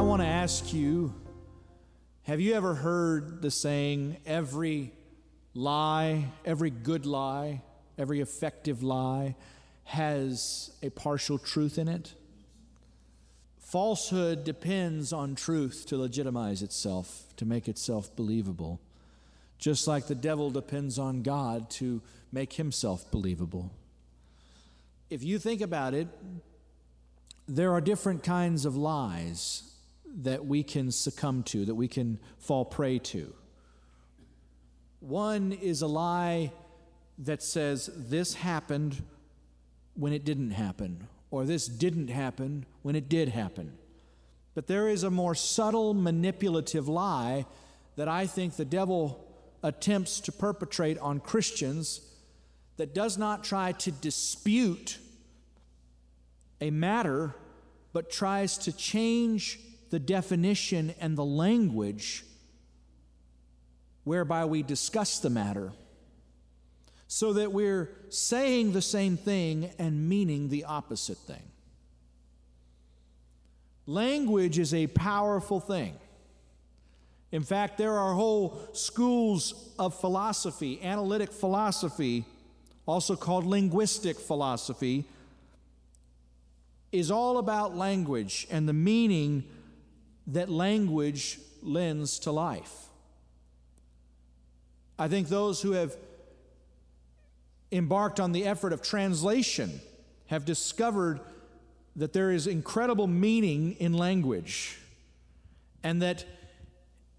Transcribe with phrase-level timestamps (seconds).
[0.00, 1.12] I want to ask you
[2.22, 4.92] have you ever heard the saying, every
[5.52, 7.60] lie, every good lie,
[7.98, 9.36] every effective lie
[9.84, 12.14] has a partial truth in it?
[13.58, 18.80] Falsehood depends on truth to legitimize itself, to make itself believable,
[19.58, 22.00] just like the devil depends on God to
[22.32, 23.70] make himself believable.
[25.10, 26.08] If you think about it,
[27.46, 29.69] there are different kinds of lies
[30.18, 33.32] that we can succumb to, that we can fall prey to.
[35.00, 36.52] One is a lie
[37.18, 39.02] that says this happened
[39.94, 43.76] when it didn't happen, or this didn't happen when it did happen.
[44.54, 47.46] But there is a more subtle, manipulative lie
[47.96, 49.26] that I think the devil
[49.62, 52.00] attempts to perpetrate on Christians
[52.76, 54.98] that does not try to dispute
[56.60, 57.34] a matter,
[57.92, 59.60] but tries to change
[59.90, 62.24] the definition and the language
[64.04, 65.72] whereby we discuss the matter
[67.06, 71.42] so that we're saying the same thing and meaning the opposite thing.
[73.86, 75.94] Language is a powerful thing.
[77.32, 82.24] In fact, there are whole schools of philosophy, analytic philosophy,
[82.86, 85.04] also called linguistic philosophy,
[86.92, 89.44] is all about language and the meaning
[90.32, 92.86] that language lends to life.
[94.98, 95.96] I think those who have
[97.72, 99.80] embarked on the effort of translation
[100.26, 101.20] have discovered
[101.96, 104.78] that there is incredible meaning in language
[105.82, 106.24] and that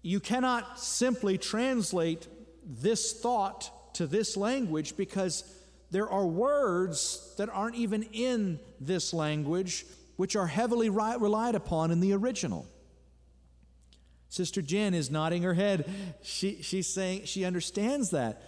[0.02, 2.26] you cannot simply translate
[2.64, 5.44] this thought to this language because
[5.90, 9.84] there are words that aren't even in this language
[10.16, 12.66] which are heavily relied upon in the original.
[14.32, 15.84] Sister Jen is nodding her head.
[16.22, 18.42] She, she's saying she understands that,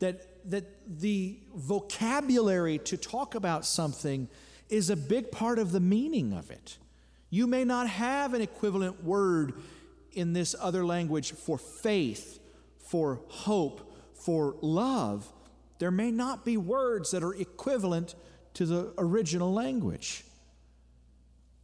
[0.00, 4.28] that that the vocabulary to talk about something
[4.68, 6.78] is a big part of the meaning of it.
[7.30, 9.54] You may not have an equivalent word
[10.12, 12.38] in this other language for faith,
[12.78, 15.32] for hope, for love.
[15.78, 18.14] There may not be words that are equivalent
[18.54, 20.24] to the original language.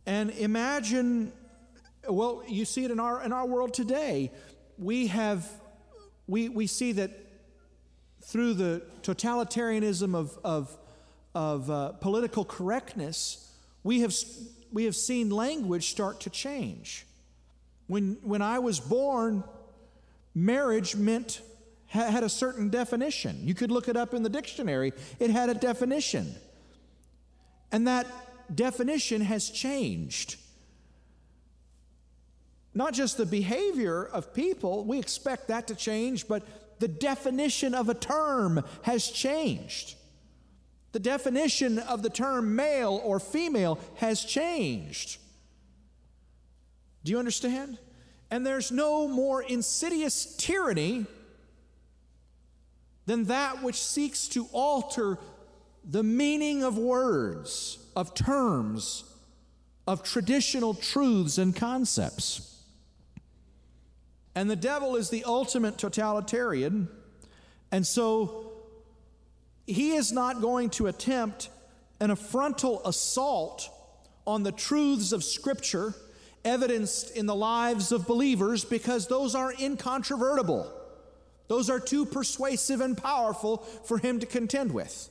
[0.06, 1.32] And imagine,
[2.08, 4.32] well, you see it in our, in our world today.
[4.78, 5.48] We have,
[6.26, 7.10] we, we see that
[8.22, 10.76] through the totalitarianism of, of,
[11.34, 13.50] of uh, political correctness,
[13.82, 14.14] we have,
[14.72, 17.06] we have seen language start to change.
[17.86, 19.44] When, when I was born,
[20.34, 21.40] marriage meant
[21.86, 23.38] had a certain definition.
[23.42, 26.34] You could look it up in the dictionary, it had a definition.
[27.72, 28.06] And that
[28.54, 30.36] definition has changed.
[32.78, 36.44] Not just the behavior of people, we expect that to change, but
[36.78, 39.96] the definition of a term has changed.
[40.92, 45.18] The definition of the term male or female has changed.
[47.02, 47.78] Do you understand?
[48.30, 51.06] And there's no more insidious tyranny
[53.06, 55.18] than that which seeks to alter
[55.82, 59.02] the meaning of words, of terms,
[59.88, 62.54] of traditional truths and concepts.
[64.38, 66.88] And the devil is the ultimate totalitarian.
[67.72, 68.52] And so
[69.66, 71.50] he is not going to attempt
[71.98, 73.68] an affrontal assault
[74.28, 75.92] on the truths of Scripture
[76.44, 80.72] evidenced in the lives of believers because those are incontrovertible.
[81.48, 85.08] Those are too persuasive and powerful for him to contend with.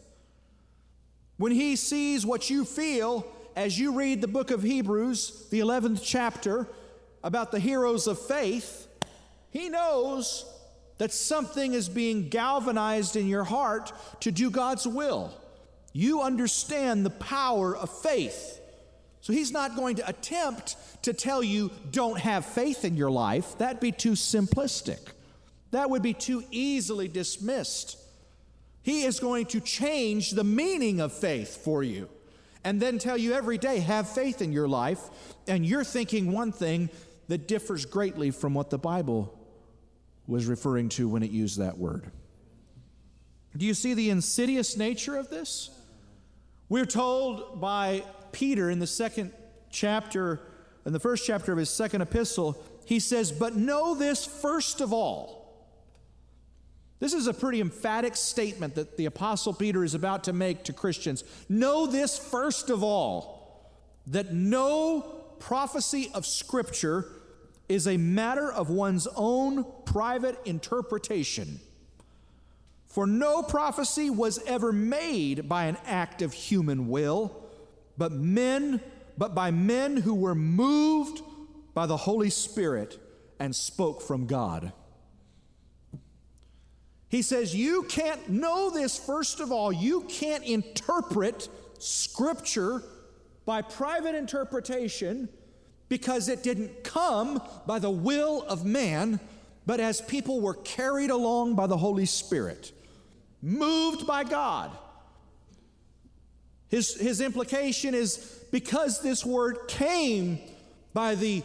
[1.35, 3.27] When he sees what you feel
[3.57, 6.69] as you read the book of Hebrews, the 11th chapter,
[7.25, 8.86] about the heroes of faith,
[9.49, 10.45] he knows
[10.97, 13.91] that something is being galvanized in your heart
[14.21, 15.33] to do God's will.
[15.93, 18.59] You understand the power of faith.
[19.21, 23.57] So he's not going to attempt to tell you don't have faith in your life.
[23.57, 24.99] That'd be too simplistic.
[25.71, 27.97] That would be too easily dismissed.
[28.81, 32.09] He is going to change the meaning of faith for you
[32.63, 34.99] and then tell you every day, have faith in your life.
[35.47, 36.89] And you're thinking one thing
[37.27, 39.36] that differs greatly from what the Bible
[40.27, 42.11] was referring to when it used that word.
[43.55, 45.71] Do you see the insidious nature of this?
[46.69, 49.31] We're told by Peter in the second
[49.71, 50.41] chapter,
[50.85, 54.93] in the first chapter of his second epistle, he says, But know this first of
[54.93, 55.37] all.
[56.99, 60.73] This is a pretty emphatic statement that the Apostle Peter is about to make to
[60.73, 61.23] Christians.
[61.47, 63.71] Know this first of all,
[64.07, 65.01] that no
[65.39, 67.05] prophecy of Scripture
[67.69, 71.59] is a matter of one's own private interpretation.
[72.85, 77.43] For no prophecy was ever made by an act of human will,
[77.97, 78.81] but men,
[79.17, 81.21] but by men who were moved
[81.73, 82.99] by the Holy Spirit
[83.39, 84.71] and spoke from God.
[87.09, 89.71] He says, You can't know this, first of all.
[89.71, 91.49] You can't interpret
[91.79, 92.81] Scripture
[93.45, 95.29] by private interpretation
[95.89, 99.19] because it didn't come by the will of man,
[99.65, 102.71] but as people were carried along by the Holy Spirit,
[103.41, 104.71] moved by God.
[106.69, 110.39] His, his implication is because this word came
[110.93, 111.43] by the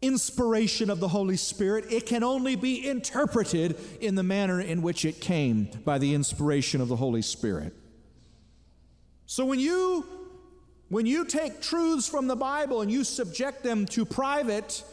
[0.00, 5.04] inspiration of the Holy Spirit, it can only be interpreted in the manner in which
[5.04, 7.72] it came by the inspiration of the Holy Spirit.
[9.26, 10.04] So when you
[10.92, 14.84] when you take truths from the Bible and you subject them to private,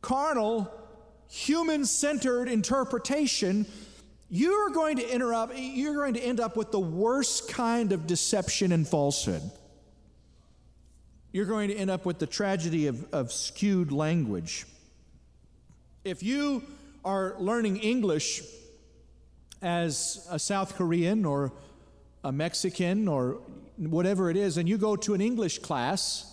[0.00, 0.72] carnal,
[1.28, 3.66] human-centered interpretation,
[4.30, 8.72] you're going to interrupt you're going to end up with the worst kind of deception
[8.72, 9.42] and falsehood
[11.36, 14.64] you're going to end up with the tragedy of, of skewed language.
[16.02, 16.62] If you
[17.04, 18.42] are learning English
[19.60, 21.52] as a South Korean or
[22.24, 23.42] a Mexican or
[23.78, 26.32] whatever it is, and you go to an English class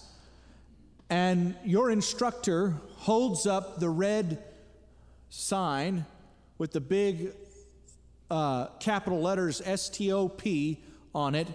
[1.10, 4.44] and your instructor holds up the red
[5.30, 6.06] sign
[6.58, 7.34] with the big
[8.32, 10.42] uh, capital letters STOP
[11.14, 11.48] on it,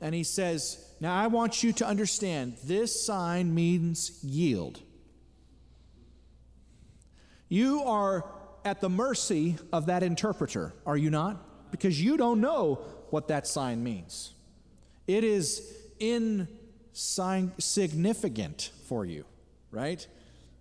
[0.00, 4.80] and he says, now, I want you to understand this sign means yield.
[7.48, 8.24] You are
[8.64, 11.70] at the mercy of that interpreter, are you not?
[11.70, 12.76] Because you don't know
[13.10, 14.34] what that sign means.
[15.06, 19.26] It is insignificant for you,
[19.70, 20.06] right?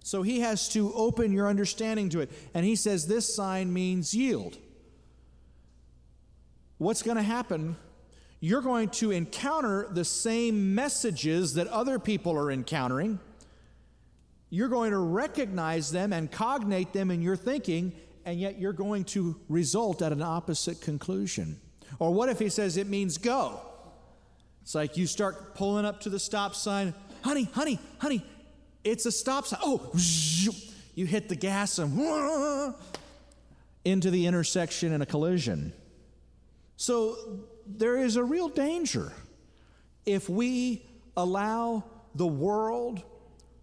[0.04, 2.32] So he has to open your understanding to it.
[2.54, 4.58] And he says this sign means yield.
[6.78, 7.78] What's going to happen
[8.46, 13.18] you're going to encounter the same messages that other people are encountering.
[14.52, 17.94] You're going to recognize them and cognate them in your thinking,
[18.24, 21.60] and yet you're going to result at an opposite conclusion.
[21.98, 23.62] Or what if he says it means go?
[24.66, 28.26] It's like you start pulling up to the stop sign, honey, honey, honey,
[28.84, 29.60] it's a stop sign.
[29.62, 29.92] Oh,
[30.96, 32.74] you hit the gas and
[33.84, 35.72] into the intersection in a collision.
[36.78, 39.14] So there is a real danger
[40.04, 40.84] if we
[41.16, 41.84] allow
[42.16, 43.04] the world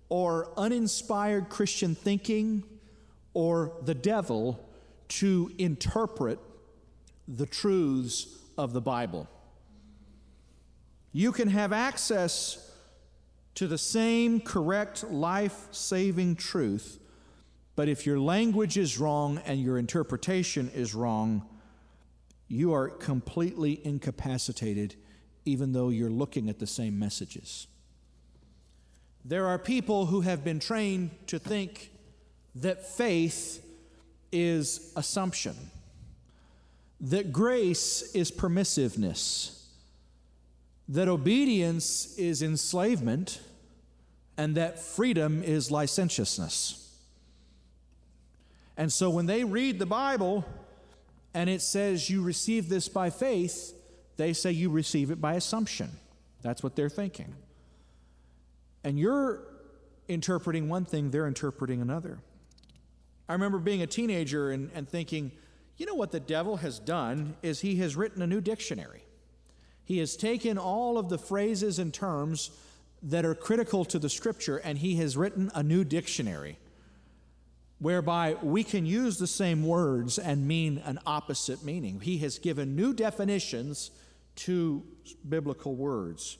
[0.08, 2.62] or uninspired Christian thinking
[3.34, 4.64] or the devil
[5.08, 6.38] to interpret
[7.26, 9.28] the truths of the Bible.
[11.12, 12.70] You can have access
[13.54, 16.98] to the same correct life saving truth,
[17.76, 21.46] but if your language is wrong and your interpretation is wrong,
[22.48, 24.94] you are completely incapacitated
[25.44, 27.66] even though you're looking at the same messages.
[29.24, 31.90] There are people who have been trained to think
[32.56, 33.64] that faith
[34.30, 35.54] is assumption,
[37.00, 39.61] that grace is permissiveness,
[40.88, 43.40] that obedience is enslavement,
[44.36, 46.78] and that freedom is licentiousness.
[48.76, 50.44] And so when they read the Bible,
[51.34, 53.74] and it says you receive this by faith,
[54.16, 55.90] they say you receive it by assumption.
[56.42, 57.34] That's what they're thinking.
[58.84, 59.40] And you're
[60.08, 62.18] interpreting one thing, they're interpreting another.
[63.28, 65.32] I remember being a teenager and, and thinking,
[65.76, 69.04] you know what the devil has done is he has written a new dictionary.
[69.84, 72.50] He has taken all of the phrases and terms
[73.02, 76.56] that are critical to the scripture and he has written a new dictionary
[77.82, 82.00] whereby we can use the same words and mean an opposite meaning.
[82.00, 83.90] He has given new definitions
[84.36, 84.84] to
[85.28, 86.38] biblical words.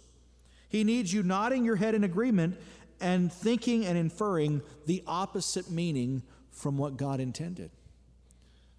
[0.69, 2.59] He needs you nodding your head in agreement
[3.01, 6.23] and thinking and inferring the opposite meaning
[6.53, 7.73] from what God intended.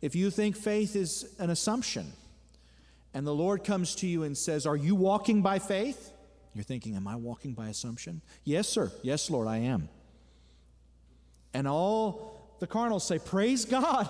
[0.01, 2.13] If you think faith is an assumption,
[3.13, 6.11] and the Lord comes to you and says, Are you walking by faith?
[6.53, 8.21] You're thinking, Am I walking by assumption?
[8.43, 8.91] Yes, sir.
[9.01, 9.89] Yes, Lord, I am.
[11.53, 14.09] And all the carnals say, Praise God.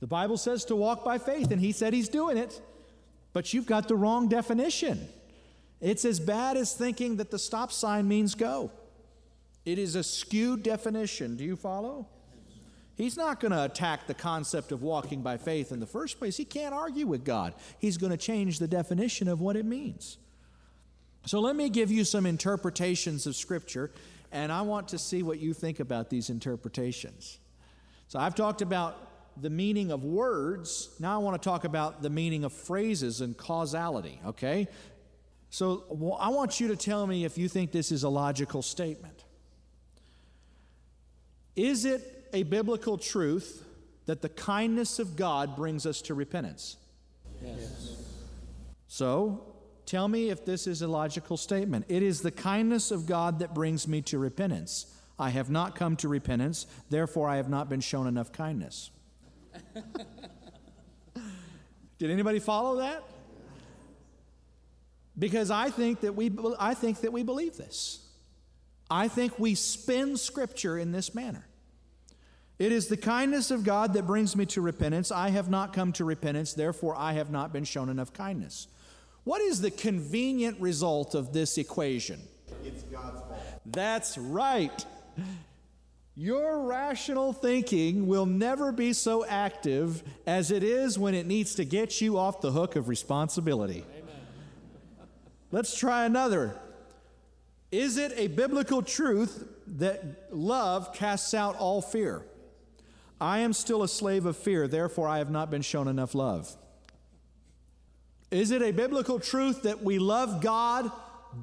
[0.00, 2.60] The Bible says to walk by faith, and he said he's doing it.
[3.32, 5.08] But you've got the wrong definition.
[5.80, 8.70] It's as bad as thinking that the stop sign means go.
[9.64, 11.36] It is a skewed definition.
[11.36, 12.08] Do you follow?
[12.96, 16.38] He's not going to attack the concept of walking by faith in the first place.
[16.38, 17.54] He can't argue with God.
[17.78, 20.16] He's going to change the definition of what it means.
[21.26, 23.90] So let me give you some interpretations of Scripture,
[24.32, 27.38] and I want to see what you think about these interpretations.
[28.08, 28.96] So I've talked about
[29.36, 30.88] the meaning of words.
[30.98, 34.68] Now I want to talk about the meaning of phrases and causality, okay?
[35.50, 38.62] So well, I want you to tell me if you think this is a logical
[38.62, 39.24] statement.
[41.54, 43.64] Is it a biblical truth
[44.04, 46.76] that the kindness of God brings us to repentance?
[47.42, 47.96] Yes.
[48.88, 49.54] So,
[49.86, 51.86] tell me if this is a logical statement.
[51.88, 54.94] It is the kindness of God that brings me to repentance.
[55.18, 58.90] I have not come to repentance, therefore, I have not been shown enough kindness.
[61.98, 63.02] Did anybody follow that?
[65.18, 68.06] Because I think that we, I think that we believe this.
[68.90, 71.45] I think we spin Scripture in this manner.
[72.58, 75.12] It is the kindness of God that brings me to repentance.
[75.12, 78.68] I have not come to repentance, therefore, I have not been shown enough kindness.
[79.24, 82.20] What is the convenient result of this equation?
[82.64, 83.42] It's God's fault.
[83.66, 84.86] That's right.
[86.14, 91.64] Your rational thinking will never be so active as it is when it needs to
[91.64, 93.84] get you off the hook of responsibility.
[95.52, 96.56] Let's try another.
[97.70, 102.24] Is it a biblical truth that love casts out all fear?
[103.20, 106.54] I am still a slave of fear, therefore I have not been shown enough love.
[108.30, 110.90] Is it a biblical truth that we love God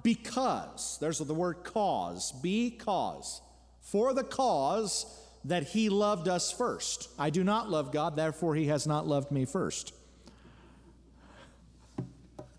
[0.03, 3.41] because, there's the word cause, because,
[3.81, 5.05] for the cause
[5.45, 7.09] that He loved us first.
[7.19, 9.93] I do not love God, therefore He has not loved me first.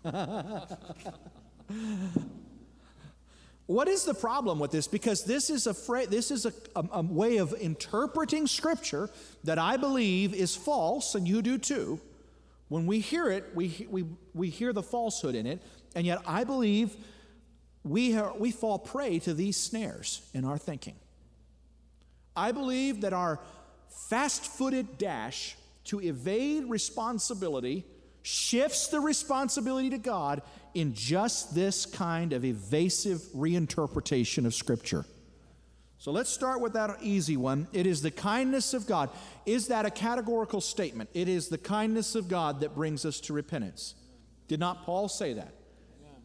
[3.67, 4.87] What is the problem with this?
[4.87, 9.09] Because this is a fra- this is a, a, a, way of interpreting Scripture
[9.43, 11.99] that I believe is false, and you do too.
[12.67, 15.63] When we hear it, we, we, we hear the falsehood in it,
[15.95, 16.95] and yet I believe
[17.83, 20.95] we, are, we fall prey to these snares in our thinking.
[22.35, 23.39] I believe that our
[24.09, 25.55] fast footed dash
[25.85, 27.85] to evade responsibility
[28.25, 30.41] shifts the responsibility to God
[30.73, 35.05] in just this kind of evasive reinterpretation of Scripture.
[35.99, 37.67] So let's start with that easy one.
[37.71, 39.11] It is the kindness of God.
[39.45, 41.11] Is that a categorical statement?
[41.13, 43.93] It is the kindness of God that brings us to repentance.
[44.47, 45.53] Did not Paul say that?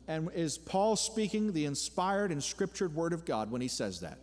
[0.09, 4.19] And is Paul speaking the inspired and scriptured word of God when he says that?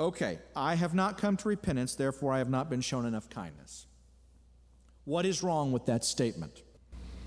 [0.00, 3.86] Okay, I have not come to repentance, therefore I have not been shown enough kindness.
[5.04, 6.62] What is wrong with that statement?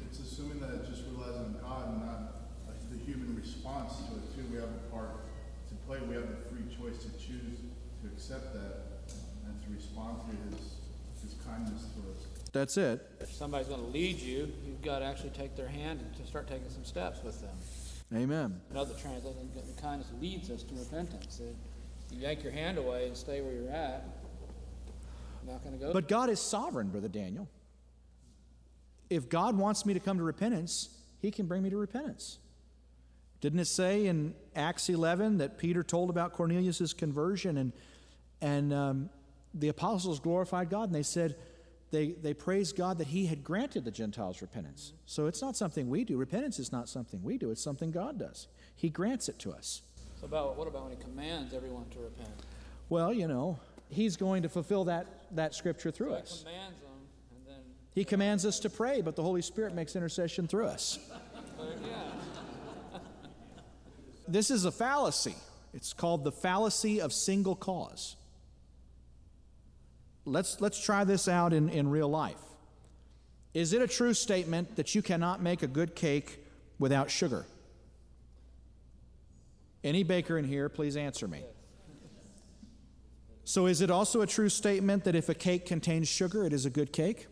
[0.09, 2.35] It's assuming that it just relies on God and not
[2.91, 4.43] the human response to it too.
[4.51, 5.21] We have a part
[5.69, 5.99] to play.
[6.01, 7.61] We have the free choice to choose
[8.01, 8.89] to accept that
[9.45, 10.73] and to respond to His
[11.21, 12.25] His kindness to us.
[12.51, 13.07] That's it.
[13.19, 16.25] If somebody's going to lead you, you've got to actually take their hand and to
[16.25, 17.55] start taking some steps with them.
[18.15, 18.59] Amen.
[18.71, 21.39] Another translation, the kindness leads us to repentance.
[21.39, 21.55] It,
[22.11, 24.03] you yank your hand away and stay where you're at.
[25.47, 25.93] Not going to go.
[25.93, 27.47] But God is sovereign, Brother Daniel.
[29.09, 30.89] If God wants me to come to repentance,
[31.19, 32.37] He can bring me to repentance.
[33.41, 37.71] Didn't it say in Acts 11 that Peter told about Cornelius' conversion and,
[38.41, 39.09] and um,
[39.53, 41.35] the apostles glorified God and they said,
[41.91, 44.93] they, they praised God that He had granted the Gentiles repentance.
[45.05, 46.17] So it's not something we do.
[46.17, 48.47] Repentance is not something we do, it's something God does.
[48.75, 49.81] He grants it to us.
[50.19, 52.29] so about what about when he commands everyone to repent?
[52.89, 53.57] Well, you know,
[53.91, 56.43] He's going to fulfill that, that scripture through So us.
[56.43, 56.88] commands them,
[57.93, 60.99] He commands us to pray, but the Holy Spirit makes intercession through us.
[64.27, 65.35] This is a fallacy.
[65.73, 68.15] It's called the fallacy of single cause.
[70.25, 72.37] Let's, let's try this out in, in real life.
[73.53, 76.39] Is it a true statement that you cannot make a good cake
[76.77, 77.45] without sugar?
[79.83, 81.43] Any baker in here, please answer me.
[83.43, 86.67] So, is it also a true statement that if a cake contains sugar, it is
[86.67, 87.25] a good cake?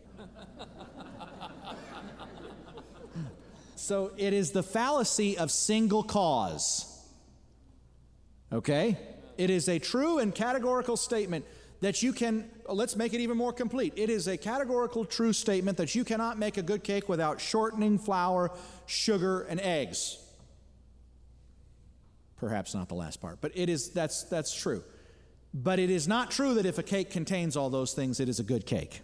[3.76, 6.84] So, it is the fallacy of single cause.
[8.52, 8.98] Okay?
[9.36, 11.44] It is a true and categorical statement
[11.80, 13.92] that you can, let's make it even more complete.
[13.96, 17.98] It is a categorical true statement that you cannot make a good cake without shortening,
[17.98, 18.50] flour,
[18.86, 20.18] sugar, and eggs.
[22.36, 24.82] Perhaps not the last part, but it is, that's, that's true.
[25.54, 28.38] But it is not true that if a cake contains all those things, it is
[28.38, 29.00] a good cake,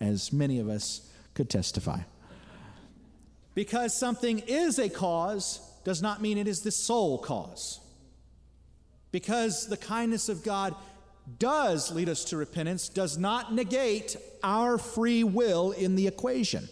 [0.00, 2.00] as many of us could testify.
[3.54, 7.80] Because something is a cause does not mean it is the sole cause.
[9.12, 10.74] Because the kindness of God
[11.38, 16.68] does lead us to repentance, does not negate our free will in the equation.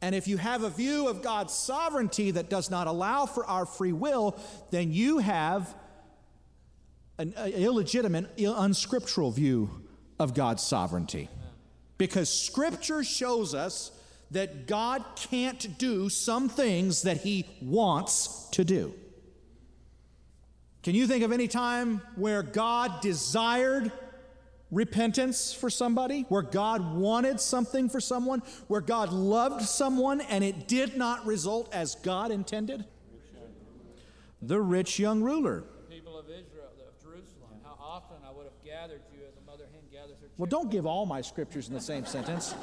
[0.00, 3.66] And if you have a view of God's sovereignty that does not allow for our
[3.66, 4.38] free will,
[4.70, 5.74] then you have
[7.18, 9.70] an illegitimate, unscriptural view
[10.20, 11.28] of God's sovereignty.
[11.98, 13.90] Because Scripture shows us
[14.30, 18.94] that God can't do some things that He wants to do.
[20.82, 23.90] Can you think of any time where God desired
[24.70, 30.68] repentance for somebody, where God wanted something for someone, where God loved someone and it
[30.68, 32.84] did not result as God intended?
[34.40, 35.64] The rich young ruler.
[35.90, 39.64] People of Israel, of Jerusalem, how often I would have gathered you as a mother
[39.72, 42.54] hen gathers her Well, don't give all my scriptures in the same sentence.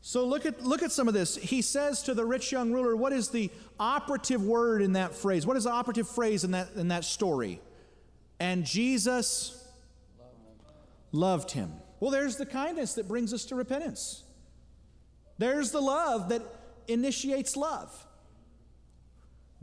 [0.00, 1.36] So look at look at some of this.
[1.36, 5.46] He says to the rich young ruler, what is the operative word in that phrase?
[5.46, 7.60] What is the operative phrase in that in that story?
[8.40, 9.64] And Jesus
[11.12, 11.72] loved him.
[12.00, 14.24] Well, there's the kindness that brings us to repentance.
[15.38, 16.42] There's the love that
[16.88, 18.06] initiates love.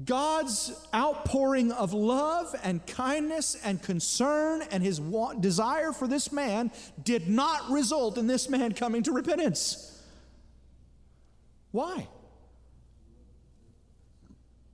[0.03, 5.01] God's outpouring of love and kindness and concern and his
[5.39, 6.71] desire for this man
[7.03, 10.01] did not result in this man coming to repentance.
[11.71, 12.07] Why?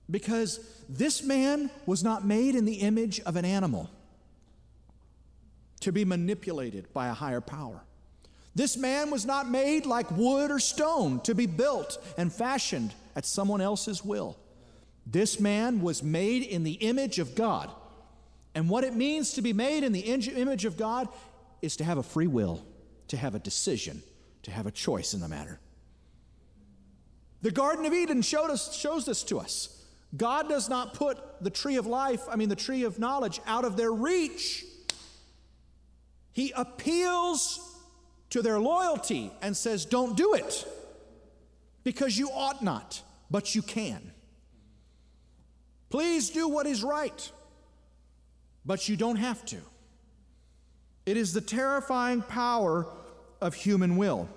[0.08, 3.90] Because this man was not made in the image of an animal
[5.80, 7.82] to be manipulated by a higher power.
[8.54, 13.26] This man was not made like wood or stone to be built and fashioned at
[13.26, 14.38] someone else's will.
[15.06, 17.70] This man was made in the image of God.
[18.54, 21.08] And what it means to be made in the image of God
[21.62, 22.64] is to have a free will,
[23.08, 24.02] to have a decision,
[24.42, 25.60] to have a choice in the matter.
[27.42, 29.84] The Garden of Eden showed us, shows this to us.
[30.16, 33.64] God does not put the tree of life, I mean, the tree of knowledge, out
[33.64, 34.64] of their reach.
[36.32, 37.76] He appeals
[38.30, 40.66] to their loyalty and says, Don't do it
[41.84, 44.12] because you ought not, but you can.
[45.96, 47.32] Please do what is right,
[48.66, 49.56] but you don't have to.
[51.06, 52.86] It is the terrifying power
[53.40, 54.28] of human will.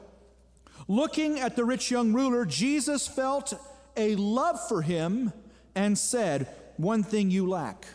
[0.88, 3.54] Looking at the rich young ruler, Jesus felt
[3.98, 5.34] a love for him
[5.76, 7.86] and said, One thing you lack.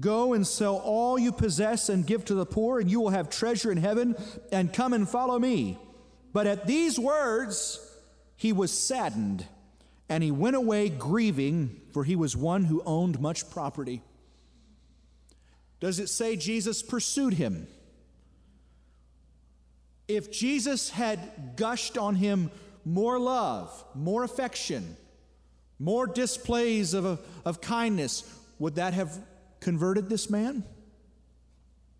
[0.00, 3.30] Go and sell all you possess and give to the poor, and you will have
[3.30, 4.16] treasure in heaven,
[4.50, 5.78] and come and follow me.
[6.32, 7.78] But at these words,
[8.34, 9.46] he was saddened,
[10.08, 14.02] and he went away grieving, for he was one who owned much property.
[15.80, 17.66] Does it say Jesus pursued him?
[20.08, 22.50] If Jesus had gushed on him
[22.84, 24.96] more love, more affection,
[25.78, 28.24] more displays of, of kindness,
[28.58, 29.18] would that have
[29.60, 30.64] converted this man?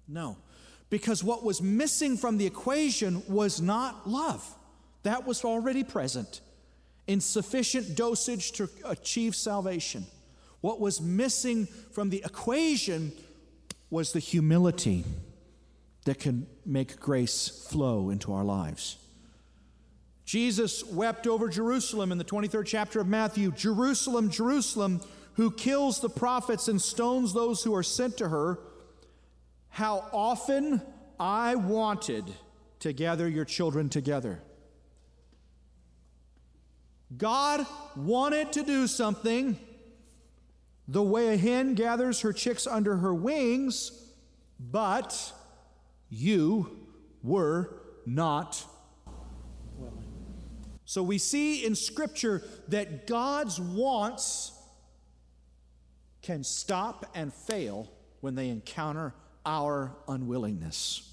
[0.08, 0.38] No.
[0.88, 4.56] Because what was missing from the equation was not love,
[5.02, 6.40] that was already present
[7.08, 10.06] in sufficient dosage to achieve salvation.
[10.60, 13.12] What was missing from the equation
[13.90, 15.04] was the humility
[16.04, 18.98] that can make grace flow into our lives.
[20.26, 25.00] Jesus wept over Jerusalem in the 23rd chapter of Matthew Jerusalem, Jerusalem,
[25.34, 28.58] who kills the prophets and stones those who are sent to her.
[29.70, 30.82] How often
[31.18, 32.24] I wanted
[32.80, 34.42] to gather your children together.
[37.16, 37.66] God
[37.96, 39.58] wanted to do something
[40.86, 43.92] the way a hen gathers her chicks under her wings,
[44.58, 45.32] but
[46.08, 46.86] you
[47.22, 48.64] were not.
[50.84, 54.52] So we see in Scripture that God's wants
[56.22, 57.90] can stop and fail
[58.20, 61.04] when they encounter our unwillingness.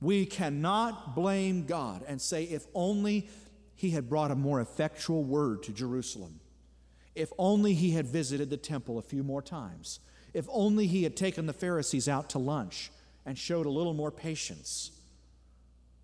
[0.00, 3.28] We cannot blame God and say, if only
[3.76, 6.40] He had brought a more effectual word to Jerusalem,
[7.14, 10.00] if only He had visited the temple a few more times,
[10.34, 12.90] if only He had taken the Pharisees out to lunch
[13.26, 14.92] and showed a little more patience.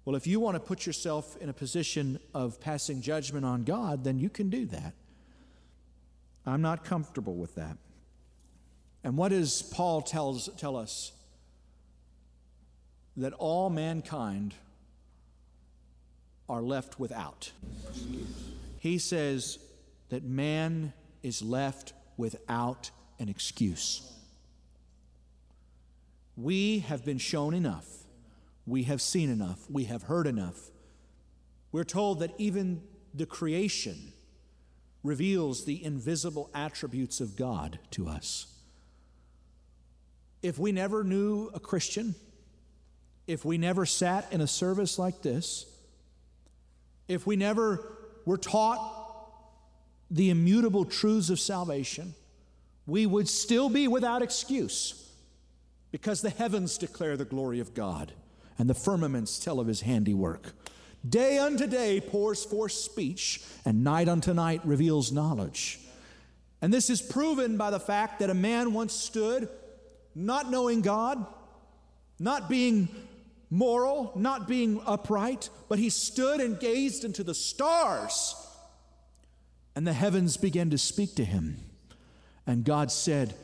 [0.04, 4.04] Well, if you want to put yourself in a position of passing judgment on God,
[4.04, 4.94] then you can do that.
[6.44, 7.76] I'm not comfortable with that.
[9.04, 11.12] And what does Paul tells, tell us?
[13.16, 14.54] That all mankind
[16.52, 17.50] are left without.
[18.78, 19.58] He says
[20.10, 24.12] that man is left without an excuse.
[26.36, 27.86] We have been shown enough.
[28.66, 29.60] We have seen enough.
[29.70, 30.70] We have heard enough.
[31.72, 32.82] We're told that even
[33.14, 34.12] the creation
[35.02, 38.46] reveals the invisible attributes of God to us.
[40.42, 42.14] If we never knew a Christian,
[43.26, 45.71] if we never sat in a service like this,
[47.12, 47.84] if we never
[48.24, 48.98] were taught
[50.10, 52.14] the immutable truths of salvation,
[52.86, 55.10] we would still be without excuse
[55.90, 58.12] because the heavens declare the glory of God
[58.58, 60.52] and the firmaments tell of his handiwork.
[61.08, 65.80] Day unto day pours forth speech, and night unto night reveals knowledge.
[66.60, 69.48] And this is proven by the fact that a man once stood
[70.14, 71.26] not knowing God,
[72.20, 72.88] not being
[73.52, 78.34] moral, not being upright, but he stood and gazed into the stars,
[79.76, 81.58] and the heavens began to speak to him.
[82.46, 83.34] And God said,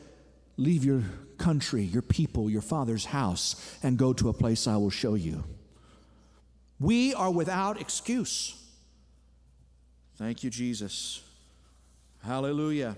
[0.57, 1.03] Leave your
[1.37, 5.43] country, your people, your father's house, and go to a place I will show you.
[6.79, 8.55] We are without excuse.
[10.17, 11.21] Thank you, Jesus.
[12.25, 12.97] Hallelujah.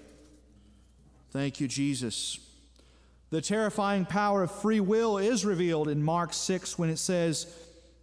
[1.29, 2.39] Thank you, Jesus.
[3.31, 7.47] The terrifying power of free will is revealed in Mark 6 when it says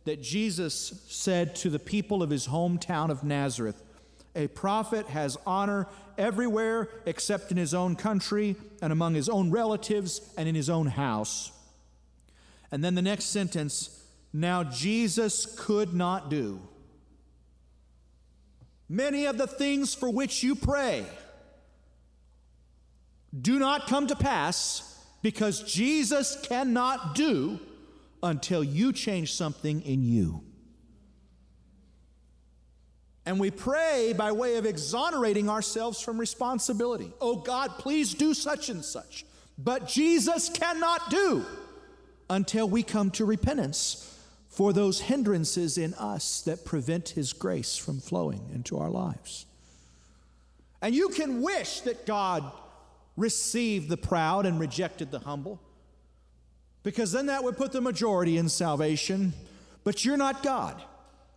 [0.04, 3.82] that Jesus said to the people of his hometown of Nazareth,
[4.34, 5.86] A prophet has honor
[6.16, 10.86] everywhere except in his own country and among his own relatives and in his own
[10.86, 11.52] house.
[12.72, 16.60] And then the next sentence now Jesus could not do
[18.88, 21.04] many of the things for which you pray
[23.38, 27.60] do not come to pass because Jesus cannot do
[28.22, 30.42] until you change something in you.
[33.26, 37.12] And we pray by way of exonerating ourselves from responsibility.
[37.20, 39.26] Oh God, please do such and such.
[39.58, 41.44] But Jesus cannot do
[42.30, 44.04] until we come to repentance
[44.48, 49.46] for those hindrances in us that prevent His grace from flowing into our lives.
[50.80, 52.50] And you can wish that God
[53.18, 55.60] received the proud and rejected the humble,
[56.82, 59.34] because then that would put the majority in salvation.
[59.84, 60.82] But you're not God.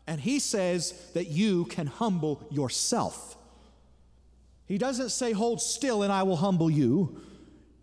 [0.08, 3.38] And he says that you can humble yourself.
[4.66, 7.22] He doesn't say, Hold still and I will humble you.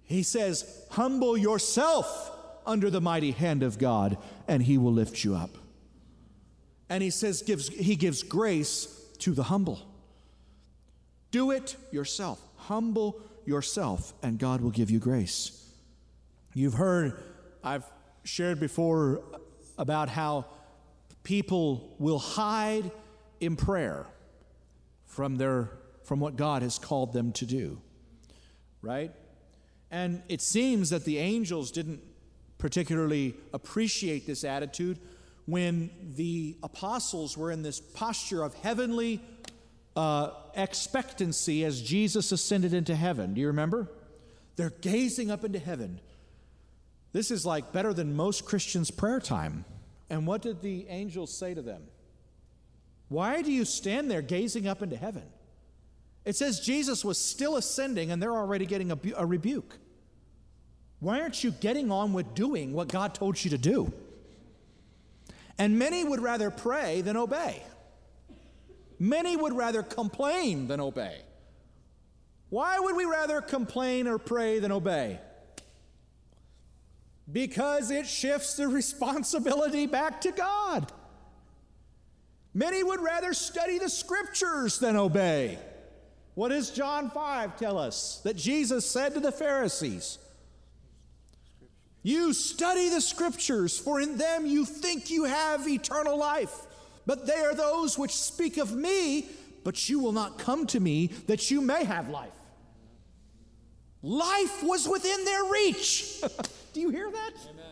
[0.05, 2.31] He says, Humble yourself
[2.67, 5.51] under the mighty hand of God and he will lift you up.
[6.89, 8.87] And he says, gives, He gives grace
[9.19, 9.81] to the humble.
[11.31, 12.41] Do it yourself.
[12.57, 15.73] Humble yourself, and God will give you grace.
[16.55, 17.21] You've heard,
[17.65, 17.85] I've
[18.23, 19.23] shared before
[19.79, 20.45] about how
[21.23, 22.91] people will hide
[23.41, 24.07] in prayer
[25.07, 25.71] from their
[26.05, 27.81] from what God has called them to do.
[28.81, 29.13] Right?
[29.91, 32.01] And it seems that the angels didn't
[32.57, 34.99] particularly appreciate this attitude
[35.45, 39.21] when the apostles were in this posture of heavenly
[39.97, 43.35] uh, expectancy as Jesus ascended into heaven.
[43.35, 43.89] Do you remember?
[44.57, 46.01] They're gazing up into heaven.
[47.13, 49.65] This is like better than most Christians' prayer time.
[50.11, 51.83] And what did the angels say to them?
[53.09, 55.25] Why do you stand there gazing up into heaven?
[56.25, 59.79] It says Jesus was still ascending and they're already getting a, a, rebuke.
[61.01, 63.93] Why aren't you getting on with doing what God told you to do?
[65.57, 67.63] And many would rather pray than obey.
[68.99, 71.21] Many would rather complain than obey.
[72.51, 75.21] Why would we rather complain or pray than obey?
[77.31, 80.91] Because it shifts the responsibility back to God.
[82.55, 85.59] Many would rather study the scriptures than obey.
[86.35, 90.19] What does John 5 tell us that Jesus said to the Pharisees?
[92.03, 96.68] You study the scriptures, for in them you think you have eternal life.
[97.09, 99.31] But they are those which speak of me,
[99.65, 102.29] but you will not come to me that you may have life.
[104.03, 106.23] Life was within their reach.
[106.75, 107.31] Do you hear that?
[107.49, 107.65] Amen.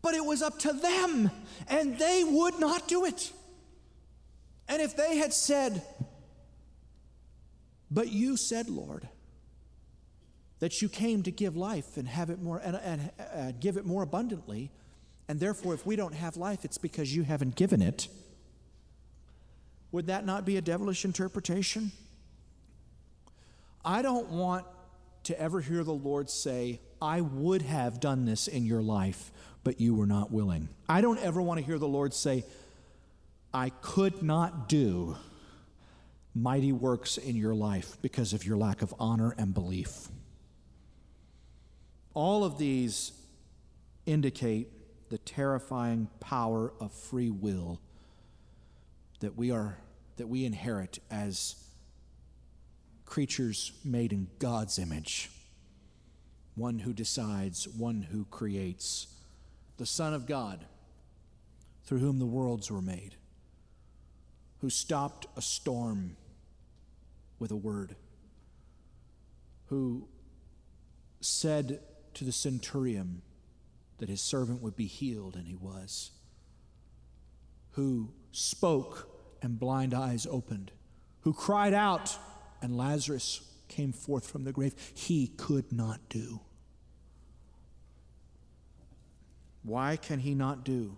[0.00, 1.30] But it was up to them,
[1.68, 3.32] and they would not do it.
[4.66, 5.82] And if they had said,
[7.90, 9.06] But you said, Lord,
[10.60, 13.84] that you came to give life and have it more and, and uh, give it
[13.84, 14.70] more abundantly,
[15.28, 18.08] and therefore, if we don't have life, it's because you haven't given it.
[19.92, 21.90] Would that not be a devilish interpretation?
[23.84, 24.66] I don't want
[25.24, 29.32] to ever hear the Lord say, I would have done this in your life,
[29.64, 30.68] but you were not willing.
[30.88, 32.44] I don't ever want to hear the Lord say,
[33.52, 35.16] I could not do
[36.34, 40.08] mighty works in your life because of your lack of honor and belief.
[42.12, 43.12] All of these
[44.04, 44.70] indicate
[45.08, 47.80] the terrifying power of free will
[49.20, 49.78] that we are
[50.16, 51.56] that we inherit as
[53.04, 55.30] creatures made in God's image.
[56.54, 59.08] One who decides, one who creates,
[59.76, 60.64] the Son of God,
[61.84, 63.16] through whom the worlds were made,
[64.60, 66.16] who stopped a storm
[67.38, 67.94] with a word,
[69.66, 70.08] who
[71.20, 71.80] said
[72.14, 73.20] to the centurion
[73.98, 76.10] that his servant would be healed, and he was,
[77.72, 79.08] who spoke
[79.42, 80.72] and blind eyes opened,
[81.20, 82.16] who cried out
[82.62, 86.40] and Lazarus came forth from the grave, he could not do.
[89.62, 90.96] Why can he not do?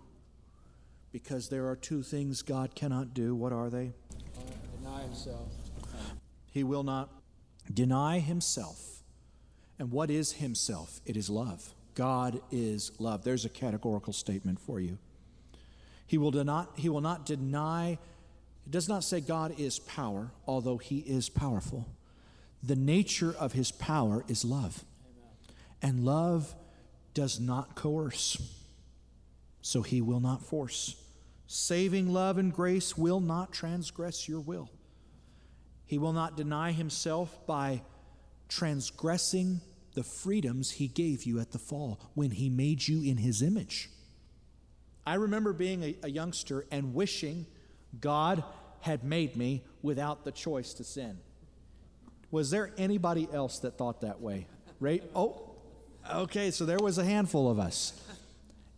[1.11, 3.35] Because there are two things God cannot do.
[3.35, 3.93] What are they?
[4.77, 5.49] Deny himself.
[6.51, 7.09] He will not
[7.73, 9.03] deny himself.
[9.79, 11.01] And what is himself?
[11.05, 11.73] It is love.
[11.99, 13.25] God is love.
[13.25, 14.97] There's a categorical statement for you.
[16.07, 17.99] He will not, he will not deny,
[18.65, 21.85] it does not say God is power, although he is powerful.
[22.63, 24.85] The nature of his power is love.
[25.81, 26.55] And love
[27.13, 28.41] does not coerce
[29.61, 30.95] so he will not force.
[31.47, 34.69] Saving love and grace will not transgress your will.
[35.85, 37.81] He will not deny himself by
[38.47, 39.59] transgressing
[39.99, 43.89] the freedoms he gave you at the fall when he made you in his image.
[45.05, 47.45] I remember being a, a youngster and wishing
[47.99, 48.45] God
[48.79, 51.19] had made me without the choice to sin.
[52.31, 54.47] Was there anybody else that thought that way?
[54.79, 55.03] Right?
[55.13, 55.51] Oh,
[56.09, 57.91] okay, so there was a handful of us.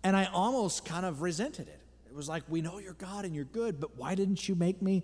[0.04, 1.82] And I almost kind of resented it.
[2.10, 4.82] It was like, we know you're God and you're good, but why didn't you make
[4.82, 5.04] me?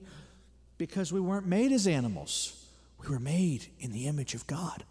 [0.79, 2.65] Because we weren't made as animals,
[2.97, 4.83] we were made in the image of God.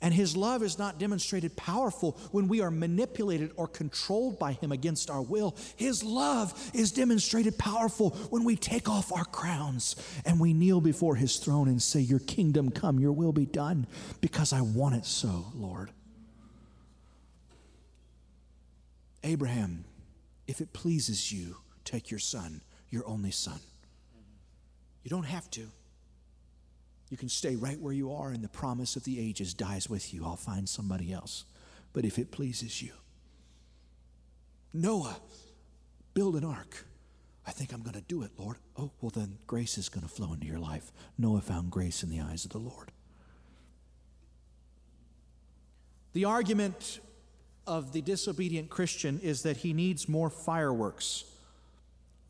[0.00, 4.72] And his love is not demonstrated powerful when we are manipulated or controlled by him
[4.72, 5.56] against our will.
[5.76, 11.16] His love is demonstrated powerful when we take off our crowns and we kneel before
[11.16, 13.86] his throne and say, Your kingdom come, your will be done,
[14.20, 15.90] because I want it so, Lord.
[19.24, 19.84] Abraham,
[20.46, 23.58] if it pleases you, take your son, your only son.
[25.02, 25.66] You don't have to.
[27.10, 30.12] You can stay right where you are, and the promise of the ages dies with
[30.12, 30.24] you.
[30.24, 31.44] I'll find somebody else.
[31.92, 32.92] But if it pleases you,
[34.72, 35.16] Noah,
[36.14, 36.84] build an ark.
[37.46, 38.56] I think I'm going to do it, Lord.
[38.76, 40.90] Oh, well, then grace is going to flow into your life.
[41.16, 42.90] Noah found grace in the eyes of the Lord.
[46.12, 47.00] The argument
[47.66, 51.24] of the disobedient Christian is that he needs more fireworks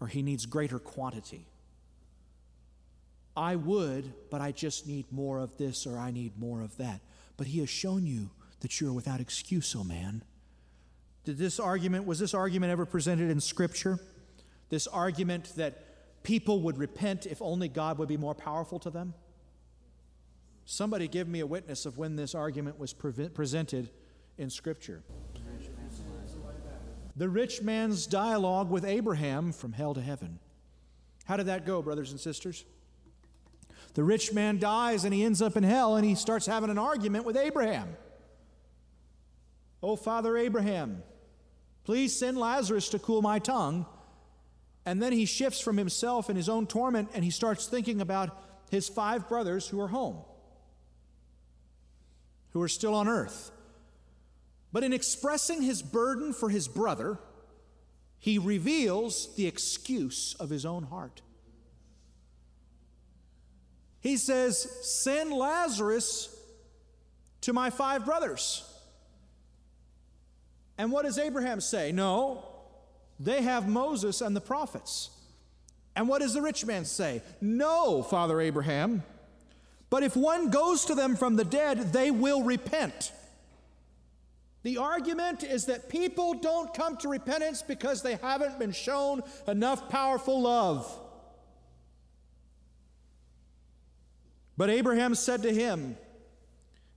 [0.01, 1.47] or he needs greater quantity.
[3.37, 7.01] I would, but I just need more of this or I need more of that.
[7.37, 10.23] But he has shown you that you're without excuse, O oh man.
[11.25, 13.99] Did this argument, was this argument ever presented in Scripture?
[14.71, 19.13] This argument that people would repent if only God would be more powerful to them?
[20.65, 23.91] Somebody give me a witness of when this argument was pre- presented
[24.39, 25.03] in Scripture.
[27.17, 30.39] The rich man's dialogue with Abraham from hell to heaven.
[31.25, 32.65] How did that go, brothers and sisters?
[33.97, 36.77] The rich man dies and he ends up in hell and he starts having an
[36.77, 37.97] argument with Abraham.
[39.83, 41.03] Oh, Father Abraham,
[41.83, 43.87] please send Lazarus to cool my tongue.
[44.85, 48.39] And then he shifts from himself and his own torment and he starts thinking about
[48.71, 50.19] his five brothers who are home,
[52.51, 53.51] who are still on earth.
[54.75, 57.19] But in expressing his burden for his brother,
[58.19, 61.23] he reveals the excuse of his own heart.
[64.07, 66.33] He says, Send Lazarus
[67.41, 68.63] to my five brothers.
[70.79, 71.91] And what does Abraham say?
[71.91, 72.47] No,
[73.19, 75.11] they have Moses and the prophets.
[75.97, 77.21] And what does the rich man say?
[77.41, 79.03] No, Father Abraham.
[79.91, 83.11] But if one goes to them from the dead, they will repent.
[84.63, 89.89] The argument is that people don't come to repentance because they haven't been shown enough
[89.89, 91.06] powerful love.
[94.57, 95.97] But Abraham said to him,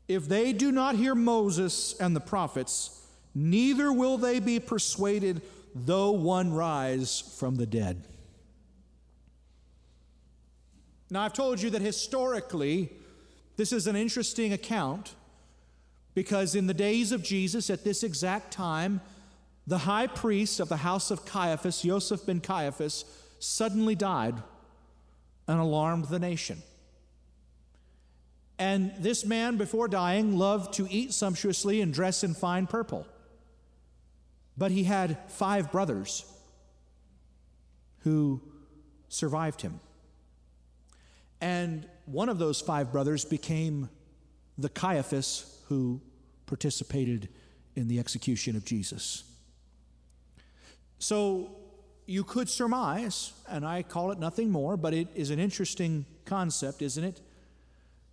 [0.07, 5.41] If they do not hear Moses and the prophets, neither will they be persuaded,
[5.75, 8.03] though one rise from the dead.
[11.11, 12.91] Now, I've told you that historically,
[13.57, 15.15] this is an interesting account
[16.13, 19.01] because in the days of Jesus, at this exact time,
[19.65, 23.05] the high priest of the house of Caiaphas, Joseph ben Caiaphas,
[23.39, 24.35] suddenly died
[25.47, 26.61] and alarmed the nation.
[28.59, 33.07] And this man, before dying, loved to eat sumptuously and dress in fine purple.
[34.57, 36.25] But he had five brothers
[37.99, 38.41] who
[39.07, 39.79] survived him.
[41.39, 43.89] And one of those five brothers became
[44.57, 46.01] the Caiaphas who
[46.45, 47.29] participated
[47.75, 49.23] in the execution of Jesus.
[50.97, 51.55] So
[52.05, 56.81] you could surmise, and I call it nothing more, but it is an interesting concept,
[56.81, 57.21] isn't it?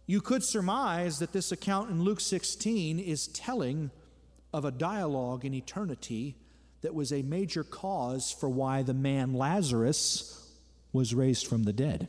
[0.06, 3.90] You could surmise that this account in Luke 16 is telling
[4.52, 6.36] of a dialogue in eternity
[6.82, 10.48] that was a major cause for why the man Lazarus
[10.92, 12.08] was raised from the dead.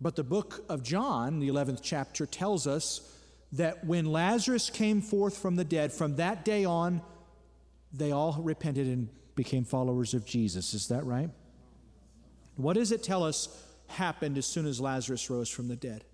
[0.00, 3.02] But the book of John, the 11th chapter, tells us
[3.52, 7.02] that when Lazarus came forth from the dead, from that day on,
[7.92, 10.72] they all repented and became followers of Jesus.
[10.72, 11.28] Is that right?
[12.56, 13.48] What does it tell us
[13.90, 16.04] happened as soon as Lazarus rose from the dead?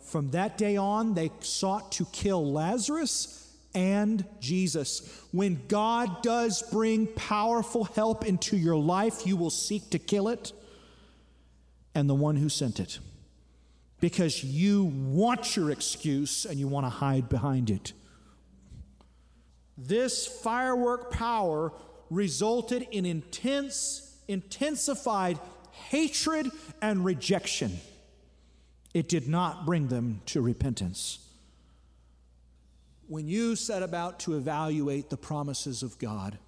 [0.00, 5.22] From that day on, they sought to kill Lazarus and Jesus.
[5.30, 10.52] When God does bring powerful help into your life, you will seek to kill it
[11.94, 12.98] and the one who sent it
[14.00, 17.92] because you want your excuse and you want to hide behind it.
[19.76, 21.72] This firework power
[22.10, 25.38] resulted in intense, intensified
[25.72, 27.78] hatred and rejection.
[28.94, 31.18] It did not bring them to repentance.
[33.08, 36.38] When you set about to evaluate the promises of God,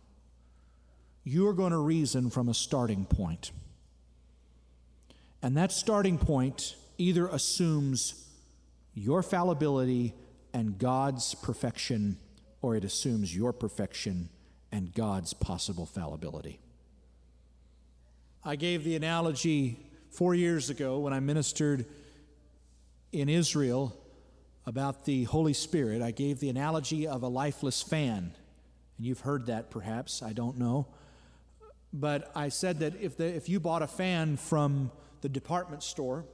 [1.25, 3.51] you're going to reason from a starting point.
[5.43, 8.29] And that starting point either assumes
[8.95, 10.15] your fallibility
[10.53, 12.17] and God's perfection,
[12.61, 14.29] or it assumes your perfection
[14.71, 16.61] and God's possible fallibility.
[18.45, 19.79] I gave the analogy
[20.11, 21.87] four years ago when I ministered
[23.13, 23.97] in Israel
[24.67, 26.03] about the Holy Spirit.
[26.03, 28.35] I gave the analogy of a lifeless fan.
[28.99, 30.89] And you've heard that perhaps, I don't know.
[31.93, 36.25] But I said that if, the, if you bought a fan from the department store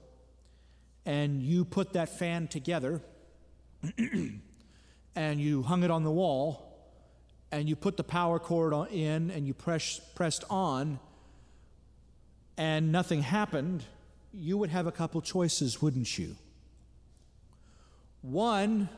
[1.04, 3.02] and you put that fan together
[5.14, 6.90] and you hung it on the wall
[7.52, 10.98] and you put the power cord on, in and you press, pressed on
[12.58, 13.84] and nothing happened,
[14.34, 16.34] you would have a couple choices, wouldn't you?
[18.20, 18.88] One,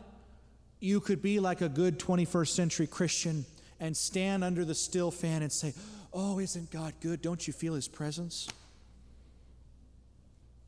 [0.80, 3.44] you could be like a good 21st century Christian
[3.78, 5.74] and stand under the still fan and say,
[6.12, 7.22] Oh, isn't God good?
[7.22, 8.48] Don't you feel his presence?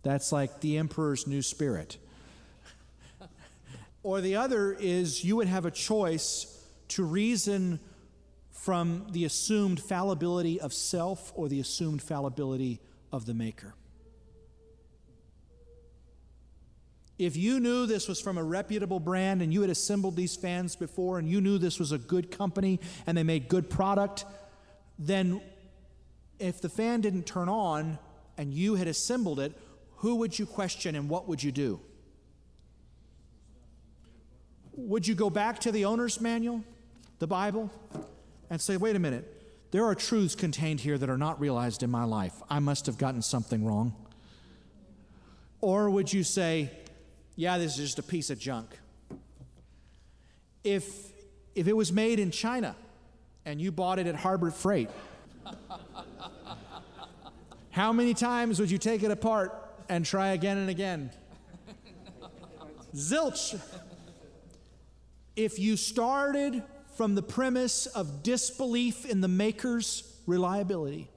[0.02, 1.96] That's like the emperor's new spirit.
[4.04, 7.80] or the other is you would have a choice to reason
[8.52, 13.74] from the assumed fallibility of self or the assumed fallibility of the maker.
[17.18, 20.76] If you knew this was from a reputable brand and you had assembled these fans
[20.76, 24.24] before and you knew this was a good company and they made good product,
[24.98, 25.40] then
[26.38, 27.98] if the fan didn't turn on
[28.36, 29.52] and you had assembled it,
[29.96, 31.80] who would you question and what would you do?
[34.72, 36.64] Would you go back to the owner's manual,
[37.18, 37.70] the Bible,
[38.52, 39.24] and say, wait a minute,
[39.70, 42.34] there are truths contained here that are not realized in my life.
[42.50, 43.94] I must have gotten something wrong.
[45.62, 46.70] Or would you say,
[47.34, 48.68] yeah, this is just a piece of junk?
[50.62, 50.84] If,
[51.54, 52.76] if it was made in China
[53.46, 54.90] and you bought it at Harbor Freight,
[57.70, 61.10] how many times would you take it apart and try again and again.
[62.94, 63.58] Zilch.
[65.36, 66.62] If you started
[67.02, 71.10] from the premise of disbelief in the maker's reliability,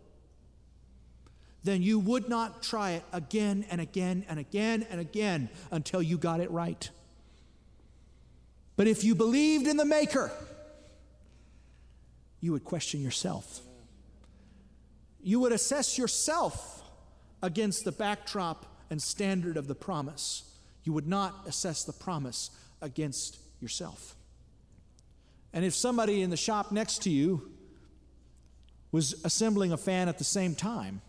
[1.64, 6.18] then you would not try it again and again and again and again until you
[6.18, 6.90] got it right.
[8.76, 10.32] But if you believed in the maker,
[12.42, 13.62] you would question yourself.
[15.22, 16.82] You would assess yourself
[17.44, 20.52] against the backdrop and standard of the promise.
[20.84, 22.50] You would not assess the promise
[22.82, 24.16] against yourself.
[25.56, 27.50] And if somebody in the shop next to you
[28.92, 31.02] was assembling a fan at the same time,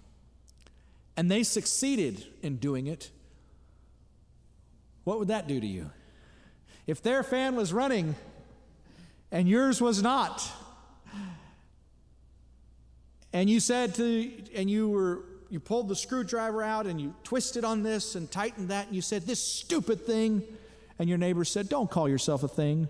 [1.16, 3.10] and they succeeded in doing it,
[5.04, 5.90] what would that do to you?
[6.86, 8.14] If their fan was running
[9.32, 10.48] and yours was not,
[13.32, 17.64] and you said to, and you were you pulled the screwdriver out and you twisted
[17.64, 20.42] on this and tightened that, and you said, This stupid thing.
[20.98, 22.88] And your neighbor said, Don't call yourself a thing.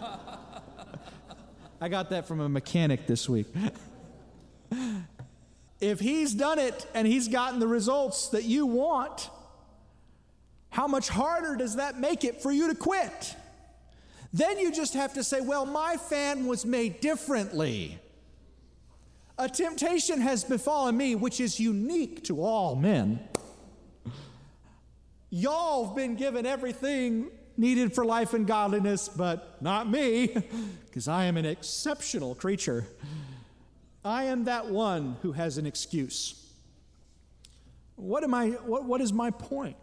[1.80, 3.46] I got that from a mechanic this week.
[5.80, 9.30] if he's done it and he's gotten the results that you want,
[10.70, 13.34] how much harder does that make it for you to quit?
[14.32, 17.98] Then you just have to say, Well, my fan was made differently.
[19.38, 23.20] A temptation has befallen me which is unique to all men.
[25.30, 30.26] Y'all have been given everything needed for life and godliness, but not me,
[30.86, 32.86] because I am an exceptional creature.
[34.04, 36.42] I am that one who has an excuse.
[37.96, 39.76] What, am I, what, what is my point?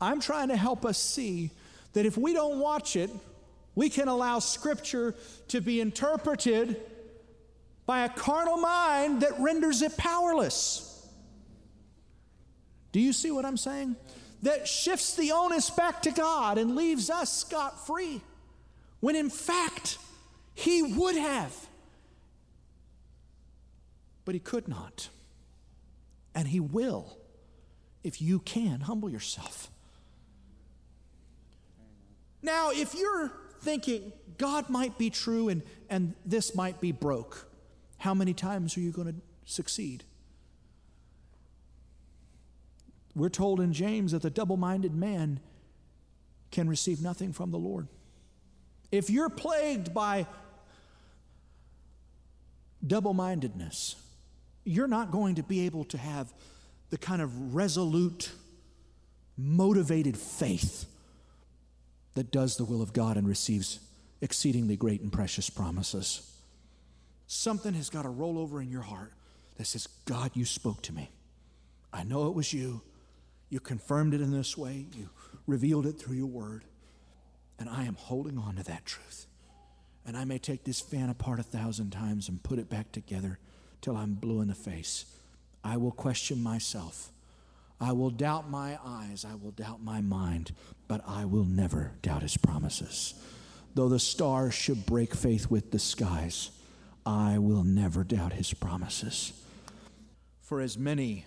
[0.00, 1.50] I'm trying to help us see
[1.92, 3.10] that if we don't watch it,
[3.74, 5.14] we can allow Scripture
[5.48, 6.80] to be interpreted
[7.86, 10.86] by a carnal mind that renders it powerless.
[12.92, 13.96] Do you see what I'm saying?
[14.42, 18.22] That shifts the onus back to God and leaves us scot free,
[19.00, 19.98] when in fact,
[20.54, 21.54] He would have.
[24.24, 25.08] But He could not.
[26.34, 27.18] And He will
[28.02, 29.70] if you can humble yourself.
[32.42, 37.46] Now, if you're thinking God might be true and, and this might be broke,
[37.98, 40.04] how many times are you going to succeed?
[43.14, 45.40] We're told in James that the double minded man
[46.50, 47.88] can receive nothing from the Lord.
[48.92, 50.26] If you're plagued by
[52.86, 53.96] double mindedness,
[54.64, 56.32] you're not going to be able to have
[56.90, 58.30] the kind of resolute,
[59.36, 60.86] motivated faith
[62.14, 63.80] that does the will of God and receives
[64.20, 66.30] exceedingly great and precious promises.
[67.26, 69.12] Something has got to roll over in your heart
[69.56, 71.10] that says, God, you spoke to me.
[71.92, 72.82] I know it was you.
[73.50, 75.10] You confirmed it in this way, you
[75.46, 76.64] revealed it through your word.
[77.58, 79.26] And I am holding on to that truth.
[80.06, 83.38] And I may take this fan apart a thousand times and put it back together
[83.82, 85.04] till I'm blue in the face.
[85.62, 87.10] I will question myself.
[87.80, 89.26] I will doubt my eyes.
[89.28, 90.52] I will doubt my mind.
[90.88, 93.14] But I will never doubt his promises.
[93.74, 96.50] Though the stars should break faith with the skies,
[97.04, 99.32] I will never doubt his promises.
[100.40, 101.26] For as many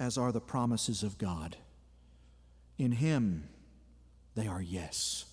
[0.00, 1.56] as are the promises of God,
[2.78, 3.48] in him
[4.34, 5.26] they are yes.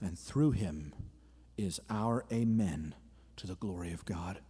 [0.00, 0.94] And through him
[1.58, 2.94] is our amen
[3.36, 4.40] to the glory of God.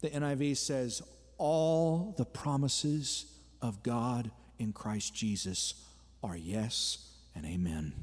[0.00, 1.02] The NIV says,
[1.36, 3.26] All the promises
[3.60, 5.74] of God in Christ Jesus
[6.22, 7.94] are yes and amen.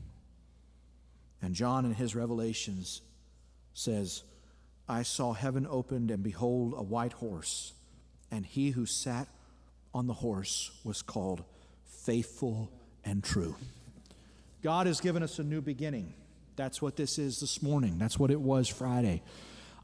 [1.41, 3.01] And John, in his revelations,
[3.73, 4.23] says,
[4.89, 7.73] I saw heaven opened, and behold, a white horse,
[8.31, 9.27] and he who sat
[9.93, 11.43] on the horse was called
[11.85, 12.71] Faithful
[13.03, 13.55] and True.
[14.63, 16.13] God has given us a new beginning.
[16.55, 17.97] That's what this is this morning.
[17.97, 19.21] That's what it was Friday.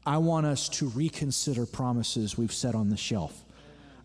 [0.06, 3.44] I want us to reconsider promises we've set on the shelf.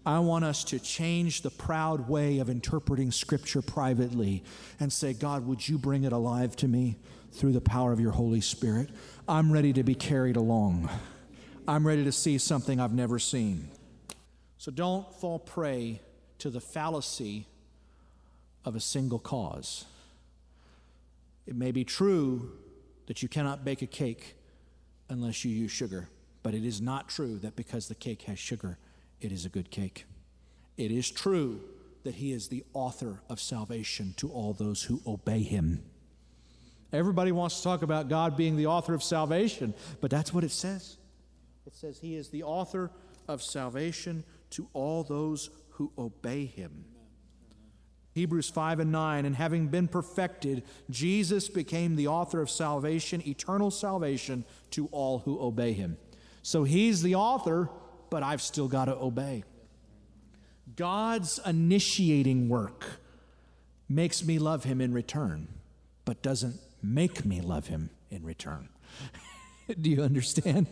[0.06, 4.44] I want us to change the proud way of interpreting Scripture privately
[4.80, 6.98] and say, God, would you bring it alive to me
[7.32, 8.90] through the power of your Holy Spirit?
[9.30, 10.90] I'm ready to be carried along.
[11.68, 13.70] I'm ready to see something I've never seen.
[14.64, 16.00] So don't fall prey
[16.38, 17.48] to the fallacy
[18.64, 19.84] of a single cause.
[21.46, 22.50] It may be true
[23.08, 24.38] that you cannot bake a cake
[25.10, 26.08] unless you use sugar,
[26.44, 28.78] but it is not true that because the cake has sugar,
[29.20, 30.06] it is a good cake.
[30.78, 31.60] It is true
[32.06, 35.84] that He is the author of salvation to all those who obey Him.
[36.94, 40.52] Everybody wants to talk about God being the author of salvation, but that's what it
[40.52, 40.96] says.
[41.68, 42.92] It says He is the author
[43.28, 44.24] of salvation
[44.54, 46.86] to all those who obey Him.
[48.14, 53.72] Hebrews 5 and 9, and having been perfected, Jesus became the author of salvation, eternal
[53.72, 55.98] salvation to all who obey him.
[56.44, 57.70] So he's the author,
[58.12, 59.44] but I've still got to obey.
[60.76, 62.86] God's initiating work
[63.90, 65.48] makes me love him in return,
[66.06, 68.70] but doesn't make me love him in return.
[69.82, 70.68] Do you understand?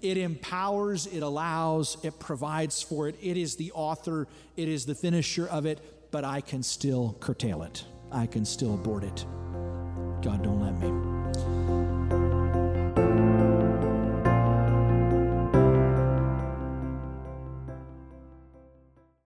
[0.00, 3.16] It empowers, it allows, it provides for it.
[3.22, 4.26] It is the author,
[4.56, 7.84] it is the finisher of it, but I can still curtail it.
[8.10, 9.24] I can still abort it.
[10.22, 10.91] God, don't let me.